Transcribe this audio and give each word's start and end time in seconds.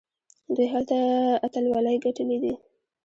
دوی 0.55 0.67
هلته 0.73 0.97
اتلولۍ 1.45 1.95
ګټلي 2.05 2.37
دي. 2.43 2.53